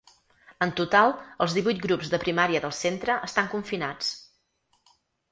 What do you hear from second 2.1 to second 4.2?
de primària del centre estan confinats.